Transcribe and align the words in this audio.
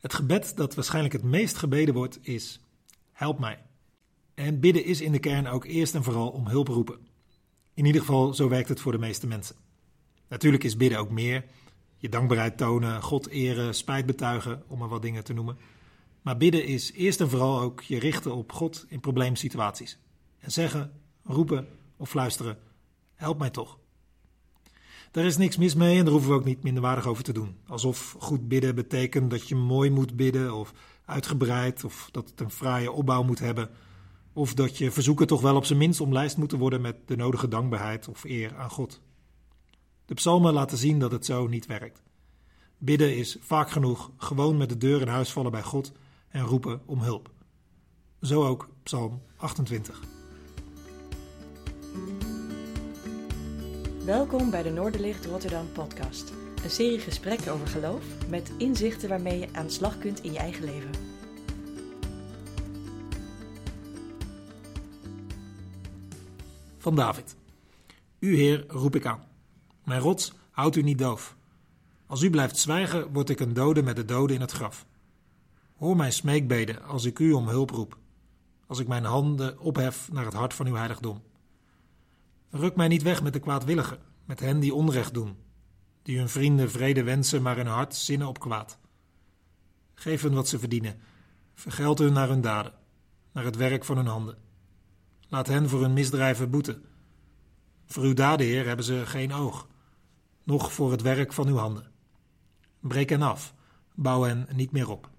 Het 0.00 0.14
gebed 0.14 0.56
dat 0.56 0.74
waarschijnlijk 0.74 1.14
het 1.14 1.22
meest 1.22 1.56
gebeden 1.56 1.94
wordt 1.94 2.18
is: 2.22 2.60
Help 3.12 3.38
mij. 3.38 3.62
En 4.34 4.60
bidden 4.60 4.84
is 4.84 5.00
in 5.00 5.12
de 5.12 5.18
kern 5.18 5.46
ook 5.46 5.64
eerst 5.64 5.94
en 5.94 6.02
vooral 6.02 6.28
om 6.28 6.46
hulp 6.46 6.68
roepen. 6.68 6.98
In 7.74 7.84
ieder 7.84 8.00
geval, 8.00 8.34
zo 8.34 8.48
werkt 8.48 8.68
het 8.68 8.80
voor 8.80 8.92
de 8.92 8.98
meeste 8.98 9.26
mensen. 9.26 9.56
Natuurlijk 10.28 10.64
is 10.64 10.76
bidden 10.76 10.98
ook 10.98 11.10
meer. 11.10 11.44
Je 11.96 12.08
dankbaarheid 12.08 12.56
tonen, 12.56 13.02
God 13.02 13.28
eren, 13.28 13.74
spijt 13.74 14.06
betuigen, 14.06 14.62
om 14.66 14.78
maar 14.78 14.88
wat 14.88 15.02
dingen 15.02 15.24
te 15.24 15.32
noemen. 15.32 15.58
Maar 16.22 16.36
bidden 16.36 16.64
is 16.64 16.92
eerst 16.92 17.20
en 17.20 17.30
vooral 17.30 17.60
ook 17.60 17.80
je 17.80 17.98
richten 17.98 18.34
op 18.34 18.52
God 18.52 18.84
in 18.88 19.00
probleemsituaties. 19.00 19.98
En 20.38 20.50
zeggen, 20.50 20.92
roepen 21.24 21.68
of 21.96 22.10
fluisteren: 22.10 22.58
Help 23.14 23.38
mij 23.38 23.50
toch. 23.50 23.79
Daar 25.10 25.24
is 25.24 25.36
niks 25.36 25.56
mis 25.56 25.74
mee 25.74 25.98
en 25.98 26.04
daar 26.04 26.12
hoeven 26.12 26.30
we 26.30 26.36
ook 26.36 26.44
niet 26.44 26.62
minderwaardig 26.62 27.06
over 27.06 27.24
te 27.24 27.32
doen. 27.32 27.56
Alsof 27.66 28.16
goed 28.18 28.48
bidden 28.48 28.74
betekent 28.74 29.30
dat 29.30 29.48
je 29.48 29.54
mooi 29.54 29.90
moet 29.90 30.16
bidden 30.16 30.54
of 30.54 30.72
uitgebreid 31.04 31.84
of 31.84 32.08
dat 32.12 32.30
het 32.30 32.40
een 32.40 32.50
fraaie 32.50 32.92
opbouw 32.92 33.22
moet 33.22 33.38
hebben. 33.38 33.70
Of 34.32 34.54
dat 34.54 34.78
je 34.78 34.90
verzoeken 34.90 35.26
toch 35.26 35.40
wel 35.40 35.56
op 35.56 35.64
zijn 35.64 35.78
minst 35.78 36.00
omlijst 36.00 36.36
moeten 36.36 36.58
worden 36.58 36.80
met 36.80 36.96
de 37.06 37.16
nodige 37.16 37.48
dankbaarheid 37.48 38.08
of 38.08 38.24
eer 38.24 38.56
aan 38.56 38.70
God. 38.70 39.00
De 40.06 40.14
psalmen 40.14 40.52
laten 40.52 40.78
zien 40.78 40.98
dat 40.98 41.12
het 41.12 41.24
zo 41.24 41.46
niet 41.46 41.66
werkt. 41.66 42.02
Bidden 42.78 43.16
is 43.16 43.36
vaak 43.40 43.70
genoeg 43.70 44.10
gewoon 44.16 44.56
met 44.56 44.68
de 44.68 44.76
deur 44.76 45.00
in 45.00 45.08
huis 45.08 45.32
vallen 45.32 45.50
bij 45.50 45.62
God 45.62 45.92
en 46.28 46.44
roepen 46.44 46.80
om 46.86 47.00
hulp. 47.00 47.30
Zo 48.20 48.46
ook 48.46 48.68
Psalm 48.82 49.22
28. 49.36 50.00
Welkom 54.04 54.50
bij 54.50 54.62
de 54.62 54.70
Noorderlicht 54.70 55.26
Rotterdam 55.26 55.72
podcast. 55.72 56.32
Een 56.64 56.70
serie 56.70 56.98
gesprekken 56.98 57.52
over 57.52 57.66
geloof 57.66 58.04
met 58.28 58.52
inzichten 58.58 59.08
waarmee 59.08 59.38
je 59.38 59.48
aan 59.52 59.66
de 59.66 59.72
slag 59.72 59.98
kunt 59.98 60.22
in 60.22 60.32
je 60.32 60.38
eigen 60.38 60.64
leven. 60.64 60.90
Van 66.78 66.94
David. 66.94 67.36
U 68.18 68.36
Heer 68.36 68.64
roep 68.68 68.96
ik 68.96 69.06
aan. 69.06 69.22
Mijn 69.84 70.00
rots 70.00 70.32
houdt 70.50 70.76
u 70.76 70.82
niet 70.82 70.98
doof. 70.98 71.36
Als 72.06 72.22
u 72.22 72.30
blijft 72.30 72.56
zwijgen, 72.56 73.12
word 73.12 73.30
ik 73.30 73.40
een 73.40 73.54
dode 73.54 73.82
met 73.82 73.96
de 73.96 74.04
doden 74.04 74.34
in 74.34 74.40
het 74.40 74.52
graf. 74.52 74.86
Hoor 75.76 75.96
mijn 75.96 76.12
smeekbeden 76.12 76.82
als 76.82 77.04
ik 77.04 77.18
u 77.18 77.32
om 77.32 77.48
hulp 77.48 77.70
roep, 77.70 77.98
als 78.66 78.78
ik 78.78 78.88
mijn 78.88 79.04
handen 79.04 79.58
ophef 79.58 80.12
naar 80.12 80.24
het 80.24 80.34
hart 80.34 80.54
van 80.54 80.66
uw 80.66 80.74
heiligdom. 80.74 81.22
Ruk 82.50 82.76
mij 82.76 82.88
niet 82.88 83.02
weg 83.02 83.22
met 83.22 83.32
de 83.32 83.38
kwaadwilligen, 83.38 83.98
met 84.24 84.40
hen 84.40 84.60
die 84.60 84.74
onrecht 84.74 85.14
doen, 85.14 85.36
die 86.02 86.18
hun 86.18 86.28
vrienden 86.28 86.70
vrede 86.70 87.02
wensen, 87.02 87.42
maar 87.42 87.56
hun 87.56 87.66
hart 87.66 87.94
zinnen 87.94 88.28
op 88.28 88.40
kwaad. 88.40 88.78
Geef 89.94 90.22
hun 90.22 90.34
wat 90.34 90.48
ze 90.48 90.58
verdienen, 90.58 91.00
vergeld 91.54 91.98
hun 91.98 92.12
naar 92.12 92.28
hun 92.28 92.40
daden, 92.40 92.72
naar 93.32 93.44
het 93.44 93.56
werk 93.56 93.84
van 93.84 93.96
hun 93.96 94.06
handen. 94.06 94.38
Laat 95.28 95.46
hen 95.46 95.68
voor 95.68 95.80
hun 95.80 95.92
misdrijven 95.92 96.50
boeten. 96.50 96.84
Voor 97.86 98.02
uw 98.02 98.14
daden, 98.14 98.46
Heer, 98.46 98.66
hebben 98.66 98.84
ze 98.84 99.06
geen 99.06 99.32
oog, 99.32 99.68
noch 100.44 100.72
voor 100.72 100.90
het 100.90 101.02
werk 101.02 101.32
van 101.32 101.48
uw 101.48 101.56
handen. 101.56 101.90
Breek 102.80 103.08
hen 103.08 103.22
af, 103.22 103.54
bouw 103.94 104.22
hen 104.22 104.48
niet 104.52 104.72
meer 104.72 104.88
op. 104.88 105.10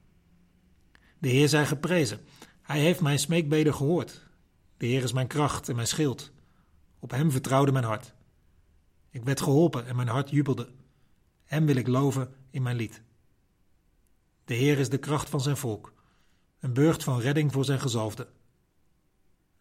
De 1.20 1.30
Heer 1.30 1.50
zij 1.50 1.66
geprezen. 1.66 2.20
Hij 2.62 2.80
heeft 2.80 3.02
mijn 3.02 3.20
smeekbeden 3.20 3.74
gehoord. 3.74 4.22
De 4.78 4.86
Heer 4.86 5.04
is 5.04 5.14
mijn 5.14 5.28
kracht 5.28 5.70
en 5.70 5.76
mijn 5.76 5.88
schild. 5.88 6.32
Op 7.02 7.12
hem 7.12 7.32
vertrouwde 7.32 7.72
mijn 7.72 7.86
hart. 7.86 8.14
Ik 9.10 9.24
werd 9.24 9.42
geholpen 9.42 9.86
en 9.86 9.96
mijn 9.96 10.08
hart 10.08 10.30
jubelde. 10.30 10.70
Hem 11.44 11.66
wil 11.66 11.76
ik 11.76 11.88
loven 11.88 12.34
in 12.50 12.62
mijn 12.62 12.76
lied. 12.76 13.02
De 14.46 14.54
Heer 14.54 14.80
is 14.80 14.90
de 14.90 14.98
kracht 14.98 15.30
van 15.30 15.42
zijn 15.42 15.58
volk, 15.58 15.94
een 16.60 16.74
burcht 16.74 17.04
van 17.04 17.20
redding 17.20 17.52
voor 17.52 17.66
zijn 17.66 17.80
gezalfde. 17.80 18.28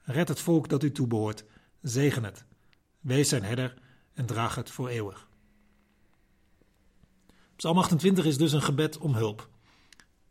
Red 0.02 0.28
het 0.28 0.41
volk 0.41 0.68
dat 0.68 0.83
u 0.83 0.92
toebehoort, 0.92 1.44
zegen 1.83 2.24
het, 2.24 2.44
wees 3.01 3.28
zijn 3.28 3.42
herder 3.42 3.74
en 4.12 4.27
draag 4.27 4.55
het 4.55 4.70
voor 4.70 4.89
eeuwig. 4.89 5.28
Psalm 7.57 7.78
28 7.78 8.24
is 8.24 8.39
dus 8.39 8.52
een 8.52 8.62
gebed 8.62 8.98
om 8.98 9.14
hulp. 9.14 9.48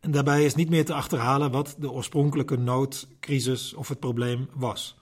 En 0.00 0.10
daarbij 0.10 0.44
is 0.44 0.54
niet 0.54 0.70
meer 0.70 0.84
te 0.84 0.94
achterhalen 0.94 1.50
wat 1.50 1.76
de 1.78 1.90
oorspronkelijke 1.90 2.56
nood, 2.56 3.08
crisis 3.20 3.74
of 3.74 3.88
het 3.88 4.00
probleem 4.00 4.48
was. 4.52 4.99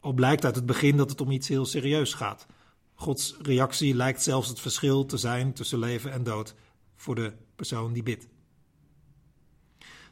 Al 0.00 0.12
blijkt 0.12 0.44
uit 0.44 0.54
het 0.54 0.66
begin 0.66 0.96
dat 0.96 1.10
het 1.10 1.20
om 1.20 1.30
iets 1.30 1.48
heel 1.48 1.66
serieus 1.66 2.14
gaat. 2.14 2.46
Gods 2.94 3.36
reactie 3.42 3.94
lijkt 3.94 4.22
zelfs 4.22 4.48
het 4.48 4.60
verschil 4.60 5.06
te 5.06 5.16
zijn 5.16 5.52
tussen 5.52 5.78
leven 5.78 6.12
en 6.12 6.22
dood 6.22 6.54
voor 6.96 7.14
de 7.14 7.32
persoon 7.56 7.92
die 7.92 8.02
bidt. 8.02 8.28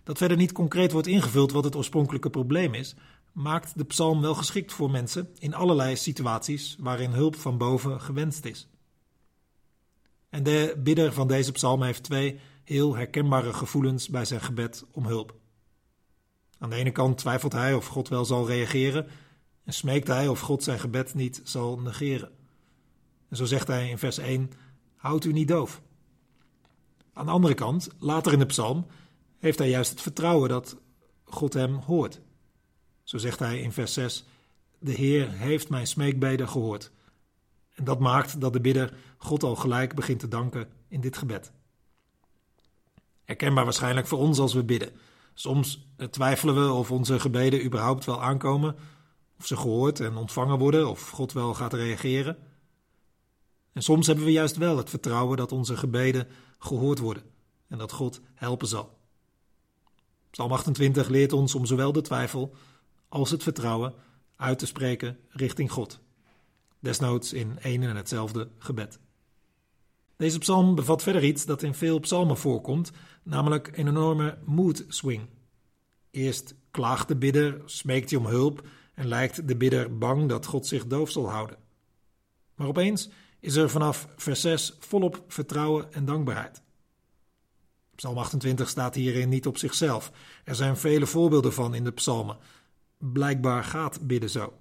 Dat 0.03 0.19
verder 0.19 0.37
niet 0.37 0.53
concreet 0.53 0.93
wordt 0.93 1.07
ingevuld 1.07 1.53
wat 1.53 1.65
het 1.65 1.77
oorspronkelijke 1.77 2.31
probleem 2.31 2.75
is, 2.75 2.95
maakt 3.33 3.79
de 3.79 3.85
psalm 3.85 4.21
wel 4.21 4.35
geschikt 4.35 4.73
voor 4.73 4.91
mensen 4.91 5.29
in 5.39 5.55
allerlei 5.55 5.97
situaties 5.97 6.77
waarin 6.79 7.11
hulp 7.11 7.37
van 7.37 7.59
boven 7.59 8.01
gewenst 8.01 8.45
is. 8.45 8.69
En 10.29 10.43
de 10.43 10.81
bidder 10.83 11.13
van 11.13 11.29
deze 11.29 11.53
psalm 11.53 11.83
heeft 11.83 12.03
twee 12.03 12.41
heel 12.65 12.97
herkenbare 12.97 13.53
gevoelens 13.53 14.09
bij 14.09 14.25
zijn 14.25 14.41
gebed 14.41 14.85
om 14.91 15.07
hulp. 15.07 15.35
Aan 16.59 16.71
de 16.71 16.77
ene 16.77 16.91
kant 16.91 17.19
twijfelt 17.19 17.53
hij 17.53 17.75
of 17.75 17.87
God 17.87 18.09
wel 18.09 18.25
zal 18.25 18.47
reageren 18.47 19.07
en 19.69 19.75
smeekt 19.75 20.07
hij 20.07 20.29
of 20.29 20.41
God 20.41 20.63
zijn 20.63 20.79
gebed 20.79 21.15
niet 21.15 21.41
zal 21.45 21.79
negeren. 21.79 22.31
En 23.29 23.37
zo 23.37 23.45
zegt 23.45 23.67
hij 23.67 23.91
in 23.91 23.99
vers 23.99 24.19
1: 24.19 24.51
Houd 24.97 25.25
u 25.25 25.33
niet 25.33 25.49
doof. 25.49 25.83
Aan 27.13 27.27
de 27.27 27.33
andere 27.33 27.55
kant, 27.55 27.89
later 27.99 28.33
in 28.33 28.39
de 28.39 28.47
psalm, 28.47 28.87
heeft 29.39 29.59
hij 29.59 29.69
juist 29.69 29.91
het 29.91 30.01
vertrouwen 30.01 30.49
dat 30.49 30.77
God 31.25 31.53
hem 31.53 31.75
hoort. 31.75 32.21
Zo 33.03 33.19
zegt 33.19 33.39
hij 33.39 33.61
in 33.61 33.73
vers 33.73 33.93
6: 33.93 34.25
De 34.79 34.93
Heer 34.93 35.31
heeft 35.31 35.69
mijn 35.69 35.87
smeekbeden 35.87 36.49
gehoord. 36.49 36.91
En 37.75 37.85
dat 37.85 37.99
maakt 37.99 38.41
dat 38.41 38.53
de 38.53 38.61
bidder 38.61 38.97
God 39.17 39.43
al 39.43 39.57
gelijk 39.57 39.95
begint 39.95 40.21
te 40.21 40.29
danken 40.29 40.69
in 40.89 41.01
dit 41.01 41.17
gebed. 41.17 41.53
Herkenbaar 43.25 43.65
waarschijnlijk 43.65 44.07
voor 44.07 44.19
ons 44.19 44.39
als 44.39 44.55
we 44.55 44.65
bidden. 44.65 44.93
Soms 45.35 45.89
twijfelen 46.11 46.55
we 46.55 46.73
of 46.73 46.91
onze 46.91 47.21
gebeden 47.21 47.65
überhaupt 47.65 48.05
wel 48.05 48.23
aankomen, 48.23 48.77
of 49.39 49.47
ze 49.47 49.57
gehoord 49.57 50.01
en 50.01 50.17
ontvangen 50.17 50.59
worden, 50.59 50.89
of 50.89 51.11
God 51.11 51.33
wel 51.33 51.55
gaat 51.55 51.73
reageren. 51.73 52.37
En 53.73 53.83
soms 53.83 54.07
hebben 54.07 54.25
we 54.25 54.33
juist 54.33 54.57
wel 54.57 54.77
het 54.77 54.91
vertrouwen 54.91 55.37
dat 55.37 55.53
onze 55.53 55.77
gebeden 55.77 56.27
gehoord 56.59 56.99
worden 56.99 57.23
en 57.69 57.79
dat 57.79 57.93
God 57.93 58.21
helpen 58.35 58.69
zal. 58.69 58.99
Psalm 60.31 60.53
28 60.53 61.09
leert 61.09 61.33
ons 61.33 61.55
om 61.55 61.67
zowel 61.67 61.93
de 61.93 62.01
twijfel 62.01 62.55
als 63.09 63.31
het 63.31 63.43
vertrouwen 63.43 63.95
uit 64.37 64.59
te 64.59 64.67
spreken 64.67 65.19
richting 65.29 65.73
God. 65.73 66.01
Desnoods 66.81 67.33
in 67.33 67.59
één 67.59 67.83
en 67.83 67.97
hetzelfde 67.97 68.49
gebed. 68.59 68.99
Deze 70.17 70.39
psalm 70.39 70.75
bevat 70.75 71.03
verder 71.03 71.25
iets 71.25 71.45
dat 71.45 71.63
in 71.63 71.75
veel 71.75 71.99
psalmen 71.99 72.37
voorkomt, 72.37 72.91
namelijk 73.23 73.69
een 73.77 73.89
enorme 73.89 74.39
mood 74.45 74.85
swing. 74.89 75.27
Eerst 76.11 76.55
klaagt 76.71 77.09
de 77.09 77.17
bidder, 77.17 77.63
smeekt 77.65 78.11
hij 78.11 78.19
om 78.19 78.27
hulp 78.27 78.67
en 78.99 79.09
lijkt 79.09 79.49
de 79.49 79.57
bidder 79.57 79.99
bang 79.99 80.29
dat 80.29 80.47
God 80.47 80.67
zich 80.67 80.87
doof 80.87 81.11
zal 81.11 81.31
houden. 81.31 81.57
Maar 82.55 82.67
opeens 82.67 83.11
is 83.41 83.57
er 83.57 83.71
vanaf 83.71 84.09
vers 84.17 84.41
6 84.41 84.77
volop 84.79 85.25
vertrouwen 85.29 85.93
en 85.93 86.05
dankbaarheid. 86.05 86.63
Psalm 87.95 88.19
28 88.19 88.69
staat 88.69 88.95
hierin 88.95 89.29
niet 89.29 89.47
op 89.47 89.59
zichzelf. 89.59 90.13
Er 90.45 90.55
zijn 90.55 90.77
vele 90.77 91.07
voorbeelden 91.07 91.53
van 91.53 91.75
in 91.75 91.85
de 91.85 91.93
psalmen. 91.93 92.37
Blijkbaar 92.99 93.65
gaat 93.65 94.07
bidden 94.07 94.31
zo. 94.31 94.53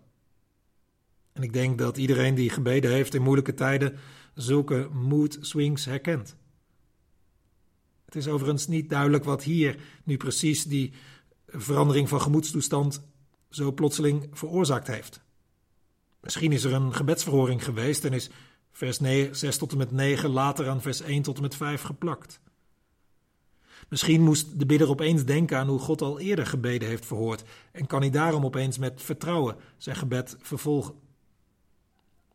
En 1.33 1.43
ik 1.43 1.53
denk 1.53 1.77
dat 1.77 1.97
iedereen 1.97 2.35
die 2.35 2.49
gebeden 2.49 2.91
heeft 2.91 3.13
in 3.13 3.21
moeilijke 3.21 3.53
tijden 3.53 3.97
zulke 4.33 4.89
mood 4.91 5.37
swings 5.41 5.85
herkent. 5.85 6.35
Het 8.05 8.15
is 8.15 8.27
overigens 8.27 8.67
niet 8.67 8.89
duidelijk 8.89 9.23
wat 9.23 9.43
hier 9.43 9.79
nu 10.03 10.17
precies 10.17 10.63
die 10.63 10.93
verandering 11.47 12.09
van 12.09 12.21
gemoedstoestand 12.21 13.01
zo 13.49 13.71
plotseling 13.71 14.29
veroorzaakt 14.31 14.87
heeft. 14.87 15.21
Misschien 16.21 16.51
is 16.51 16.63
er 16.63 16.73
een 16.73 16.93
gebedsverhoring 16.93 17.63
geweest 17.63 18.05
en 18.05 18.13
is 18.13 18.29
vers 18.71 18.99
9, 18.99 19.35
6 19.35 19.57
tot 19.57 19.71
en 19.71 19.77
met 19.77 19.91
9 19.91 20.29
later 20.29 20.69
aan 20.69 20.81
vers 20.81 21.01
1 21.01 21.21
tot 21.21 21.35
en 21.35 21.41
met 21.41 21.55
5 21.55 21.81
geplakt. 21.81 22.39
Misschien 23.89 24.21
moest 24.21 24.59
de 24.59 24.65
bidder 24.65 24.89
opeens 24.89 25.25
denken 25.25 25.57
aan 25.57 25.67
hoe 25.67 25.79
God 25.79 26.01
al 26.01 26.19
eerder 26.19 26.47
gebeden 26.47 26.87
heeft 26.87 27.05
verhoord 27.05 27.43
en 27.71 27.87
kan 27.87 28.01
hij 28.01 28.09
daarom 28.09 28.45
opeens 28.45 28.77
met 28.77 29.01
vertrouwen 29.01 29.55
zijn 29.77 29.95
gebed 29.95 30.37
vervolgen. 30.39 30.95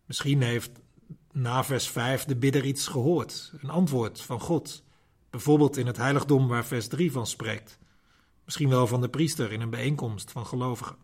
Misschien 0.07 0.43
heeft 0.43 0.71
na 1.33 1.65
vers 1.65 1.89
5 1.89 2.25
de 2.25 2.37
bidder 2.37 2.65
iets 2.65 2.87
gehoord, 2.87 3.53
een 3.61 3.71
antwoord 3.71 4.21
van 4.21 4.41
God, 4.41 4.83
bijvoorbeeld 5.31 5.77
in 5.77 5.87
het 5.87 5.97
heiligdom 5.97 6.49
waar 6.49 6.65
vers 6.65 6.89
3 6.89 7.13
van 7.13 7.27
spreekt, 7.27 7.79
misschien 8.45 8.69
wel 8.69 8.87
van 8.87 9.01
de 9.01 9.09
priester 9.09 9.53
in 9.53 9.61
een 9.61 9.71
bijeenkomst 9.71 10.31
van 10.31 10.47
gelovigen. 10.47 10.97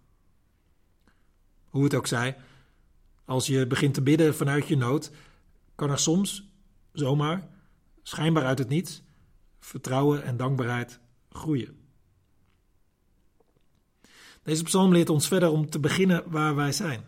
Hoe 1.68 1.84
het 1.84 1.94
ook 1.94 2.06
zij, 2.06 2.36
als 3.24 3.46
je 3.46 3.66
begint 3.66 3.94
te 3.94 4.02
bidden 4.02 4.34
vanuit 4.34 4.66
je 4.66 4.76
nood, 4.76 5.10
kan 5.74 5.90
er 5.90 5.98
soms, 5.98 6.48
zomaar, 6.92 7.48
schijnbaar 8.02 8.44
uit 8.44 8.58
het 8.58 8.68
niets, 8.68 9.02
vertrouwen 9.60 10.22
en 10.22 10.36
dankbaarheid 10.36 11.00
groeien. 11.30 11.76
Deze 14.42 14.62
psalm 14.62 14.92
leert 14.92 15.10
ons 15.10 15.28
verder 15.28 15.50
om 15.50 15.70
te 15.70 15.78
beginnen 15.78 16.30
waar 16.30 16.54
wij 16.54 16.72
zijn. 16.72 17.04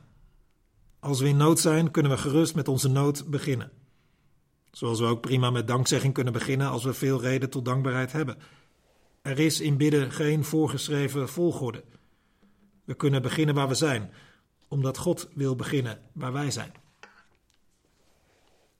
Als 0.98 1.20
we 1.20 1.28
in 1.28 1.36
nood 1.36 1.60
zijn, 1.60 1.90
kunnen 1.90 2.12
we 2.12 2.18
gerust 2.18 2.54
met 2.54 2.68
onze 2.68 2.88
nood 2.88 3.30
beginnen. 3.30 3.70
Zoals 4.70 5.00
we 5.00 5.06
ook 5.06 5.20
prima 5.20 5.50
met 5.50 5.66
dankzegging 5.66 6.14
kunnen 6.14 6.32
beginnen 6.32 6.68
als 6.68 6.84
we 6.84 6.92
veel 6.92 7.20
reden 7.20 7.50
tot 7.50 7.64
dankbaarheid 7.64 8.12
hebben. 8.12 8.36
Er 9.22 9.38
is 9.38 9.60
in 9.60 9.76
bidden 9.76 10.12
geen 10.12 10.44
voorgeschreven 10.44 11.28
volgorde. 11.28 11.84
We 12.84 12.94
kunnen 12.94 13.22
beginnen 13.22 13.54
waar 13.54 13.68
we 13.68 13.74
zijn, 13.74 14.10
omdat 14.68 14.98
God 14.98 15.28
wil 15.34 15.56
beginnen 15.56 16.00
waar 16.12 16.32
wij 16.32 16.50
zijn. 16.50 16.72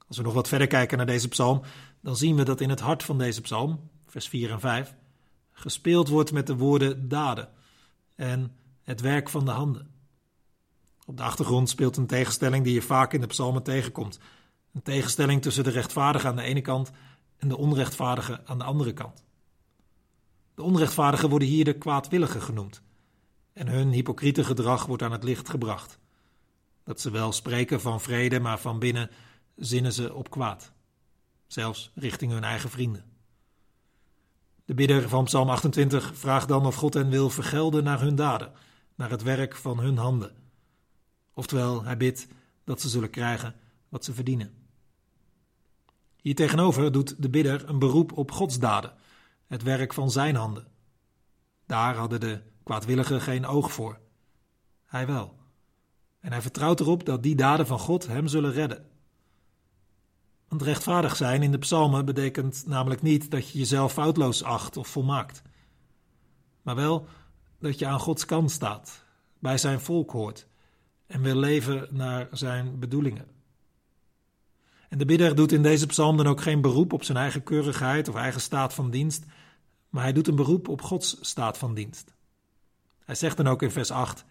Als 0.07 0.17
we 0.17 0.23
nog 0.23 0.33
wat 0.33 0.47
verder 0.47 0.67
kijken 0.67 0.97
naar 0.97 1.05
deze 1.05 1.27
psalm, 1.27 1.61
dan 2.01 2.15
zien 2.15 2.35
we 2.35 2.43
dat 2.43 2.61
in 2.61 2.69
het 2.69 2.79
hart 2.79 3.03
van 3.03 3.17
deze 3.17 3.41
psalm, 3.41 3.89
vers 4.05 4.27
4 4.27 4.51
en 4.51 4.59
5, 4.59 4.95
gespeeld 5.51 6.07
wordt 6.07 6.31
met 6.31 6.47
de 6.47 6.55
woorden 6.55 7.07
daden 7.07 7.49
en 8.15 8.55
het 8.83 9.01
werk 9.01 9.29
van 9.29 9.45
de 9.45 9.51
handen. 9.51 9.89
Op 11.05 11.17
de 11.17 11.23
achtergrond 11.23 11.69
speelt 11.69 11.97
een 11.97 12.07
tegenstelling 12.07 12.63
die 12.63 12.73
je 12.73 12.81
vaak 12.81 13.13
in 13.13 13.21
de 13.21 13.27
psalmen 13.27 13.63
tegenkomt. 13.63 14.19
Een 14.73 14.83
tegenstelling 14.83 15.41
tussen 15.41 15.63
de 15.63 15.69
rechtvaardige 15.69 16.27
aan 16.27 16.35
de 16.35 16.41
ene 16.41 16.61
kant 16.61 16.91
en 17.37 17.47
de 17.47 17.57
onrechtvaardige 17.57 18.41
aan 18.45 18.57
de 18.57 18.63
andere 18.63 18.93
kant. 18.93 19.23
De 20.61 20.67
onrechtvaardigen 20.67 21.29
worden 21.29 21.47
hier 21.47 21.65
de 21.65 21.77
kwaadwilligen 21.77 22.41
genoemd. 22.41 22.81
En 23.53 23.67
hun 23.67 23.91
hypocriete 23.91 24.43
gedrag 24.43 24.85
wordt 24.85 25.03
aan 25.03 25.11
het 25.11 25.23
licht 25.23 25.49
gebracht. 25.49 25.99
Dat 26.83 27.01
ze 27.01 27.11
wel 27.11 27.31
spreken 27.31 27.81
van 27.81 28.01
vrede, 28.01 28.39
maar 28.39 28.59
van 28.59 28.79
binnen 28.79 29.09
zinnen 29.55 29.93
ze 29.93 30.13
op 30.13 30.29
kwaad. 30.29 30.71
Zelfs 31.47 31.91
richting 31.95 32.31
hun 32.31 32.43
eigen 32.43 32.69
vrienden. 32.69 33.03
De 34.65 34.73
bidder 34.73 35.09
van 35.09 35.23
Psalm 35.23 35.49
28 35.49 36.11
vraagt 36.15 36.47
dan 36.47 36.65
of 36.65 36.75
God 36.75 36.93
hen 36.93 37.09
wil 37.09 37.29
vergelden 37.29 37.83
naar 37.83 38.01
hun 38.01 38.15
daden, 38.15 38.51
naar 38.95 39.09
het 39.09 39.23
werk 39.23 39.55
van 39.55 39.79
hun 39.79 39.97
handen. 39.97 40.35
Oftewel, 41.33 41.83
hij 41.83 41.97
bidt 41.97 42.27
dat 42.63 42.81
ze 42.81 42.89
zullen 42.89 43.09
krijgen 43.09 43.55
wat 43.89 44.05
ze 44.05 44.13
verdienen. 44.13 44.53
Hier 46.21 46.35
tegenover 46.35 46.91
doet 46.91 47.21
de 47.21 47.29
bidder 47.29 47.69
een 47.69 47.79
beroep 47.79 48.17
op 48.17 48.31
Gods 48.31 48.59
daden, 48.59 48.93
het 49.51 49.63
werk 49.63 49.93
van 49.93 50.11
zijn 50.11 50.35
handen. 50.35 50.67
Daar 51.65 51.95
hadden 51.95 52.19
de 52.19 52.41
kwaadwilligen 52.63 53.21
geen 53.21 53.45
oog 53.45 53.71
voor. 53.71 53.99
Hij 54.85 55.07
wel. 55.07 55.35
En 56.19 56.31
hij 56.31 56.41
vertrouwt 56.41 56.79
erop 56.79 57.05
dat 57.05 57.23
die 57.23 57.35
daden 57.35 57.67
van 57.67 57.79
God 57.79 58.07
hem 58.07 58.27
zullen 58.27 58.51
redden. 58.51 58.85
Want 60.47 60.61
rechtvaardig 60.61 61.15
zijn 61.15 61.43
in 61.43 61.51
de 61.51 61.57
psalmen 61.57 62.05
betekent 62.05 62.63
namelijk 62.67 63.01
niet 63.01 63.31
dat 63.31 63.49
je 63.49 63.57
jezelf 63.57 63.93
foutloos 63.93 64.43
acht 64.43 64.77
of 64.77 64.87
volmaakt. 64.87 65.41
Maar 66.61 66.75
wel 66.75 67.07
dat 67.59 67.79
je 67.79 67.87
aan 67.87 67.99
Gods 67.99 68.25
kant 68.25 68.51
staat, 68.51 69.05
bij 69.39 69.57
zijn 69.57 69.79
volk 69.79 70.11
hoort 70.11 70.47
en 71.05 71.21
wil 71.21 71.35
leven 71.35 71.87
naar 71.89 72.27
zijn 72.31 72.79
bedoelingen. 72.79 73.27
En 74.89 74.97
de 74.97 75.05
bidder 75.05 75.35
doet 75.35 75.51
in 75.51 75.63
deze 75.63 75.85
psalm 75.85 76.17
dan 76.17 76.27
ook 76.27 76.41
geen 76.41 76.61
beroep 76.61 76.93
op 76.93 77.03
zijn 77.03 77.17
eigen 77.17 77.43
keurigheid 77.43 78.07
of 78.07 78.15
eigen 78.15 78.41
staat 78.41 78.73
van 78.73 78.89
dienst, 78.89 79.25
maar 79.91 80.03
hij 80.03 80.13
doet 80.13 80.27
een 80.27 80.35
beroep 80.35 80.67
op 80.67 80.81
Gods 80.81 81.17
staat 81.21 81.57
van 81.57 81.73
dienst. 81.73 82.13
Hij 82.99 83.15
zegt 83.15 83.37
dan 83.37 83.47
ook 83.47 83.61
in 83.61 83.71
vers 83.71 83.91
8: 83.91 84.25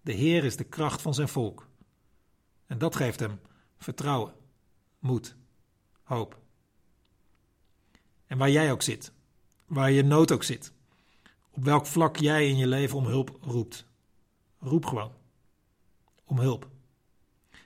De 0.00 0.12
Heer 0.12 0.44
is 0.44 0.56
de 0.56 0.64
kracht 0.64 1.02
van 1.02 1.14
zijn 1.14 1.28
volk. 1.28 1.68
En 2.66 2.78
dat 2.78 2.96
geeft 2.96 3.20
hem 3.20 3.40
vertrouwen, 3.78 4.34
moed, 4.98 5.36
hoop. 6.02 6.38
En 8.26 8.38
waar 8.38 8.50
jij 8.50 8.72
ook 8.72 8.82
zit, 8.82 9.12
waar 9.66 9.90
je 9.90 10.02
nood 10.02 10.32
ook 10.32 10.42
zit, 10.42 10.72
op 11.50 11.64
welk 11.64 11.86
vlak 11.86 12.16
jij 12.16 12.48
in 12.48 12.56
je 12.56 12.66
leven 12.66 12.96
om 12.96 13.06
hulp 13.06 13.38
roept, 13.40 13.84
roep 14.58 14.86
gewoon 14.86 15.12
om 16.24 16.38
hulp. 16.38 16.68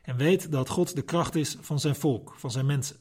En 0.02 0.16
weet 0.16 0.52
dat 0.52 0.68
God 0.68 0.94
de 0.94 1.02
kracht 1.02 1.34
is 1.34 1.56
van 1.60 1.80
zijn 1.80 1.94
volk, 1.94 2.34
van 2.36 2.50
zijn 2.50 2.66
mensen. 2.66 2.96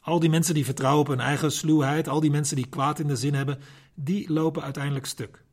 Al 0.00 0.18
die 0.18 0.30
mensen 0.30 0.54
die 0.54 0.64
vertrouwen 0.64 1.00
op 1.00 1.06
hun 1.06 1.20
eigen 1.20 1.52
sluwheid, 1.52 2.08
al 2.08 2.20
die 2.20 2.30
mensen 2.30 2.56
die 2.56 2.68
kwaad 2.68 2.98
in 2.98 3.06
de 3.06 3.16
zin 3.16 3.34
hebben, 3.34 3.58
die 3.94 4.32
lopen 4.32 4.62
uiteindelijk 4.62 5.06
stuk. 5.06 5.44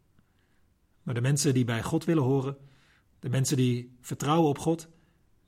Maar 1.03 1.13
de 1.13 1.21
mensen 1.21 1.53
die 1.53 1.65
bij 1.65 1.83
God 1.83 2.05
willen 2.05 2.23
horen, 2.23 2.57
de 3.19 3.29
mensen 3.29 3.57
die 3.57 3.97
vertrouwen 4.01 4.49
op 4.49 4.59
God, 4.59 4.87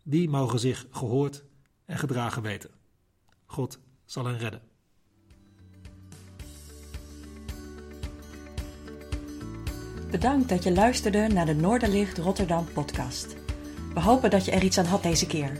die 0.04 0.30
mogen 0.30 0.60
zich 0.60 0.86
gehoord 0.92 1.44
en 1.86 1.98
gedragen 1.98 2.42
weten. 2.42 2.70
God 3.46 3.80
zal 4.06 4.26
hen 4.26 4.38
redden. 4.38 4.62
Bedankt 10.12 10.50
dat 10.50 10.64
je 10.64 10.72
luisterde 10.72 11.28
naar 11.28 11.46
de 11.46 11.56
Noorderlicht 11.56 12.18
Rotterdam 12.18 12.68
podcast. 12.74 13.36
We 13.94 14.02
hopen 14.02 14.30
dat 14.30 14.46
je 14.46 14.52
er 14.52 14.64
iets 14.64 14.78
aan 14.78 14.86
had 14.86 15.04
deze 15.04 15.28
keer. 15.28 15.60